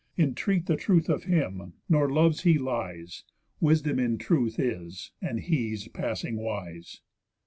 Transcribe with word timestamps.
Intreat 0.17 0.65
the 0.65 0.77
truth 0.77 1.09
of 1.09 1.25
him, 1.25 1.73
nor 1.87 2.11
loves 2.11 2.41
he 2.41 2.57
lies, 2.57 3.23
Wisdom 3.59 3.99
in 3.99 4.17
truth 4.17 4.59
is, 4.59 5.11
and 5.21 5.39
he's 5.41 5.87
passing 5.89 6.37
wise." 6.37 7.01